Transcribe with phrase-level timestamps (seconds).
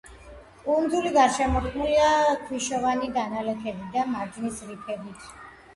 [0.61, 2.09] კუნძული გარშემორტყმულია
[2.47, 5.33] ქვიშოვანი დანალექებით და მარჯნის რიფებით.